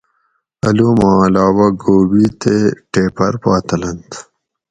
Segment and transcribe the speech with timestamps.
[0.65, 2.55] اۤلو ما علاوہ گوبی تے
[2.91, 4.09] ٹیپر پا تلنت